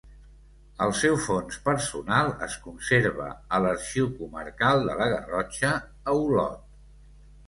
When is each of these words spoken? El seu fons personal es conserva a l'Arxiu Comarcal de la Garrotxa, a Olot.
El 0.83 0.91
seu 0.99 1.15
fons 1.25 1.57
personal 1.65 2.31
es 2.45 2.55
conserva 2.63 3.27
a 3.57 3.59
l'Arxiu 3.65 4.07
Comarcal 4.21 4.81
de 4.87 4.95
la 5.03 5.09
Garrotxa, 5.13 5.75
a 6.15 6.17
Olot. 6.23 6.65